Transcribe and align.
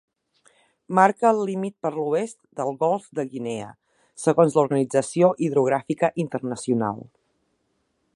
Marca 0.99 1.27
el 1.31 1.41
límit 1.49 1.75
per 1.85 1.91
l'oest 1.97 2.37
del 2.61 2.73
golf 2.85 3.05
de 3.19 3.25
Guinea, 3.33 3.67
segons 4.23 4.57
l'Organització 4.61 5.29
Hidrogràfica 5.49 6.11
Internacional. 6.25 6.99